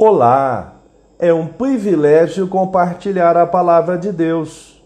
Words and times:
Olá! 0.00 0.74
É 1.18 1.34
um 1.34 1.48
privilégio 1.48 2.46
compartilhar 2.46 3.36
a 3.36 3.44
palavra 3.44 3.98
de 3.98 4.12
Deus. 4.12 4.80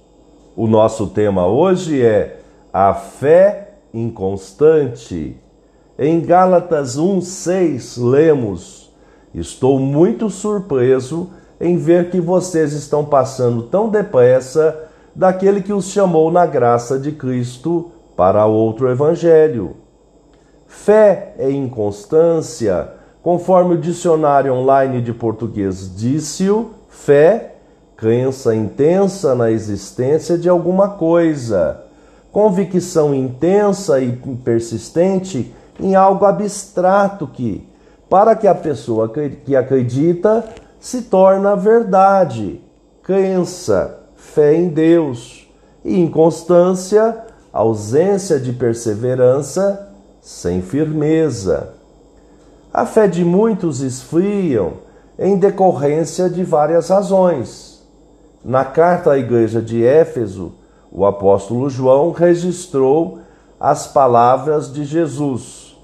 O 0.56 0.66
nosso 0.66 1.08
tema 1.08 1.46
hoje 1.46 2.02
é 2.02 2.40
a 2.72 2.94
fé 2.94 3.74
inconstante. 3.92 5.36
Em 5.98 6.18
Gálatas 6.18 6.96
1:6 6.96 7.98
lemos: 7.98 8.90
Estou 9.34 9.78
muito 9.78 10.30
surpreso 10.30 11.28
em 11.60 11.76
ver 11.76 12.08
que 12.08 12.18
vocês 12.18 12.72
estão 12.72 13.04
passando 13.04 13.64
tão 13.64 13.90
depressa 13.90 14.88
daquele 15.14 15.60
que 15.60 15.74
os 15.74 15.90
chamou 15.90 16.30
na 16.32 16.46
graça 16.46 16.98
de 16.98 17.12
Cristo 17.12 17.90
para 18.16 18.46
outro 18.46 18.88
evangelho. 18.88 19.76
Fé 20.66 21.34
é 21.36 21.50
inconstância 21.50 23.01
Conforme 23.22 23.74
o 23.74 23.78
dicionário 23.78 24.52
online 24.52 25.00
de 25.00 25.12
português 25.12 25.94
disse-o, 25.94 26.70
fé, 26.88 27.54
crença 27.96 28.52
intensa 28.52 29.32
na 29.34 29.48
existência 29.48 30.36
de 30.36 30.48
alguma 30.48 30.88
coisa, 30.88 31.84
convicção 32.32 33.14
intensa 33.14 34.00
e 34.00 34.10
persistente 34.44 35.54
em 35.78 35.94
algo 35.94 36.24
abstrato 36.24 37.28
que, 37.28 37.64
para 38.10 38.34
que 38.34 38.48
a 38.48 38.54
pessoa 38.56 39.08
que 39.44 39.54
acredita, 39.54 40.44
se 40.80 41.02
torna 41.02 41.54
verdade, 41.54 42.60
crença, 43.04 44.00
fé 44.16 44.56
em 44.56 44.68
Deus, 44.68 45.48
e 45.84 46.00
inconstância, 46.00 47.16
ausência 47.52 48.40
de 48.40 48.52
perseverança 48.52 49.90
sem 50.20 50.60
firmeza. 50.60 51.81
A 52.74 52.86
fé 52.86 53.06
de 53.06 53.22
muitos 53.22 53.82
esfriam 53.82 54.74
em 55.18 55.36
decorrência 55.36 56.30
de 56.30 56.42
várias 56.42 56.88
razões. 56.88 57.82
Na 58.42 58.64
carta 58.64 59.12
à 59.12 59.18
igreja 59.18 59.60
de 59.60 59.84
Éfeso, 59.84 60.52
o 60.90 61.04
apóstolo 61.04 61.68
João 61.68 62.12
registrou 62.12 63.18
as 63.60 63.86
palavras 63.86 64.72
de 64.72 64.86
Jesus: 64.86 65.76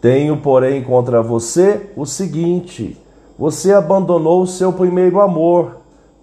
Tenho, 0.00 0.38
porém, 0.38 0.82
contra 0.82 1.22
você 1.22 1.90
o 1.94 2.06
seguinte: 2.06 2.98
você 3.38 3.74
abandonou 3.74 4.40
o 4.40 4.46
seu 4.46 4.72
primeiro 4.72 5.20
amor. 5.20 5.76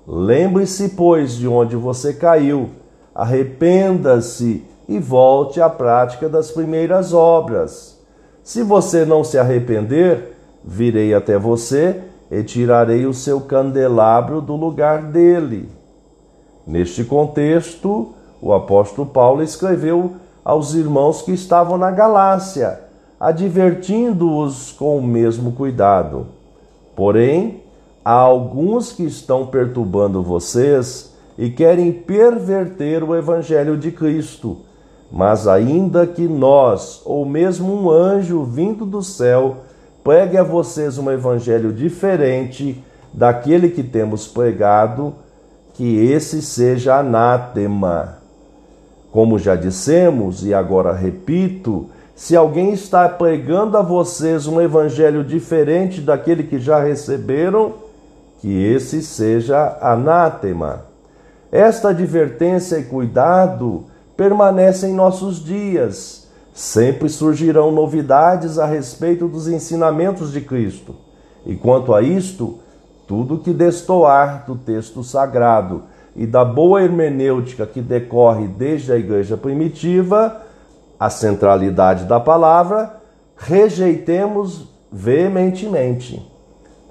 Lembre-se, 0.08 0.90
pois, 0.90 1.34
de 1.34 1.48
onde 1.48 1.76
você 1.76 2.12
caiu, 2.12 2.70
arrependa-se 3.14 4.66
e 4.90 4.98
volte 4.98 5.62
à 5.62 5.70
prática 5.70 6.28
das 6.28 6.50
primeiras 6.50 7.14
obras. 7.14 8.01
Se 8.44 8.64
você 8.64 9.06
não 9.06 9.24
se 9.24 9.38
arrepender, 9.38 10.36
virei 10.64 11.14
até 11.14 11.38
você 11.38 12.02
e 12.30 12.44
tirarei 12.44 13.06
o 13.06 13.14
seu 13.14 13.42
candelabro 13.42 14.42
do 14.42 14.56
lugar 14.56 15.04
dele. 15.04 15.70
Neste 16.66 17.04
contexto, 17.04 18.14
o 18.42 18.52
apóstolo 18.54 19.08
Paulo 19.08 19.44
escreveu 19.44 20.14
aos 20.44 20.74
irmãos 20.74 21.22
que 21.22 21.32
estavam 21.32 21.78
na 21.78 21.92
Galácia, 21.92 22.80
advertindo-os 23.20 24.72
com 24.72 24.98
o 24.98 25.04
mesmo 25.04 25.52
cuidado. 25.52 26.28
Porém, 26.96 27.62
há 28.04 28.14
alguns 28.14 28.92
que 28.92 29.04
estão 29.04 29.46
perturbando 29.46 30.24
vocês 30.24 31.14
e 31.38 31.50
querem 31.52 31.92
perverter 31.92 33.04
o 33.04 33.16
evangelho 33.16 33.78
de 33.78 33.92
Cristo 33.92 34.71
mas 35.12 35.48
ainda 35.48 36.08
que 36.08 36.28
nós, 36.28 37.02
ou 37.04 37.26
mesmo 37.26 37.74
um 37.74 37.92
anjo 37.92 38.44
vindo 38.44 38.86
do 38.86 39.04
céu, 39.04 39.58
pregue 40.04 40.38
a 40.38 40.44
vocês 40.44 40.98
um 40.98 41.12
evangelho 41.12 41.74
diferente 41.74 42.82
daquele 43.14 43.70
que 43.70 43.84
temos 43.84 44.26
pregado, 44.28 45.14
que 45.74 45.98
esse 46.12 46.42
seja 46.42 46.98
anátema. 46.98 48.20
Como 49.12 49.38
já 49.38 49.56
dissemos 49.56 50.46
e 50.46 50.54
agora 50.54 50.94
repito, 50.94 51.90
se 52.16 52.36
alguém 52.36 52.72
está 52.72 53.10
pregando 53.10 53.78
a 53.78 53.82
vocês 53.82 54.48
um 54.48 54.62
evangelho 54.62 55.24
diferente 55.24 56.00
daquele 56.00 56.44
que 56.44 56.58
já 56.58 56.82
receberam, 56.82 57.74
que 58.40 58.64
esse 58.64 59.02
seja 59.02 59.78
anátema. 59.82 60.86
Esta 61.52 61.90
advertência 61.90 62.78
e 62.78 62.84
cuidado 62.84 63.91
permanece 64.22 64.86
em 64.86 64.94
nossos 64.94 65.44
dias. 65.44 66.28
Sempre 66.54 67.10
surgirão 67.10 67.72
novidades 67.72 68.60
a 68.60 68.68
respeito 68.68 69.28
dos 69.28 69.48
ensinamentos 69.48 70.32
de 70.32 70.42
Cristo. 70.42 70.94
E 71.44 71.56
quanto 71.56 71.92
a 71.92 72.04
isto, 72.04 72.60
tudo 73.08 73.40
que 73.40 73.52
destoar 73.52 74.44
do 74.46 74.56
texto 74.56 75.04
sagrado 75.04 75.86
e 76.16 76.28
da 76.28 76.46
boa 76.46 76.84
hermenêutica 76.84 77.66
que 77.66 77.82
decorre 77.82 78.48
desde 78.48 78.92
a 78.92 78.96
igreja 78.96 79.36
primitiva, 79.36 80.40
a 81.00 81.10
centralidade 81.10 82.06
da 82.06 82.20
palavra, 82.20 82.98
rejeitemos 83.36 84.68
veementemente. 84.92 86.24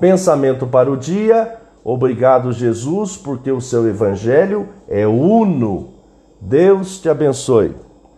Pensamento 0.00 0.66
para 0.66 0.90
o 0.90 0.96
dia. 0.96 1.58
Obrigado, 1.84 2.50
Jesus, 2.50 3.16
porque 3.16 3.52
o 3.52 3.60
seu 3.60 3.88
evangelho 3.88 4.66
é 4.88 5.06
uno 5.06 5.99
Deus 6.40 6.98
te 6.98 7.08
abençoe. 7.08 7.74